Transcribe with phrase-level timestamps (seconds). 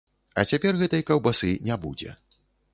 [0.39, 2.19] А цяпер гэтай каўбасы не будзе.